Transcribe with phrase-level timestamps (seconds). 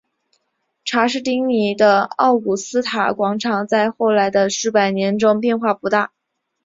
[0.83, 6.11] 查士丁尼的奥古斯塔广场在后来的数百年中变化不大。